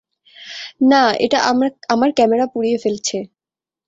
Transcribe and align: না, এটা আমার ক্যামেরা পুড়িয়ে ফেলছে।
না, 0.91 1.01
এটা 1.19 1.37
আমার 1.89 2.09
ক্যামেরা 2.17 2.45
পুড়িয়ে 2.53 2.77
ফেলছে। 2.77 3.17